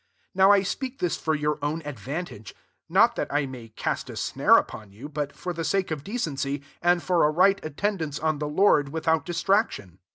[0.33, 2.55] 35 Now I speak this ibr your own advantage;
[2.89, 6.63] not that I may cast a snare upon you, but for the sake of decency,
[6.81, 9.99] and for a right attendance on the Lord without distraction.